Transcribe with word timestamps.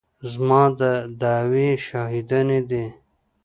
زما 0.31 0.63
د 0.79 0.81
دعوې 1.21 1.69
شاهدانې 1.87 2.59
دي. 2.69 2.85